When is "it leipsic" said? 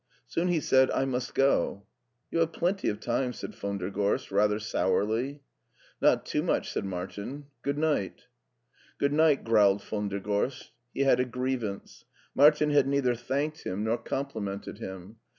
14.25-14.41